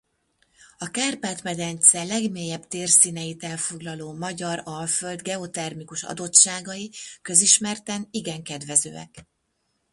A 0.77 0.87
Kárpát-medence 0.91 2.03
legmélyebb 2.03 2.67
térszíneit 2.67 3.43
elfoglaló 3.43 4.13
Magyar 4.13 4.61
Alföld 4.65 5.21
geotermikus 5.21 6.03
adottságai 6.03 6.91
közismerten 7.21 8.07
igen 8.11 8.43
kedvezőek. 8.43 9.27